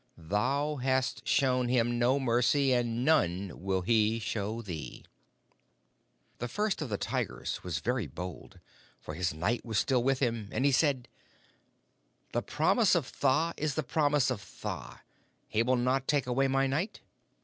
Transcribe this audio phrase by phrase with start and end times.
[0.17, 5.05] Thou hast shown him no mercy, and none will he show thee.'
[6.39, 8.59] "The First of the Tigers was very bold,
[8.99, 11.07] for his Night was still on him, and he said:
[12.31, 15.01] 'The Promise of Tha is the Promise of Tha.
[15.47, 17.01] He will not take away my Night?'